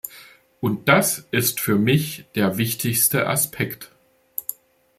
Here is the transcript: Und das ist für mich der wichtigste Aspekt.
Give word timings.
Und 0.61 0.89
das 0.89 1.27
ist 1.29 1.59
für 1.59 1.77
mich 1.77 2.25
der 2.33 2.57
wichtigste 2.57 3.27
Aspekt. 3.27 3.91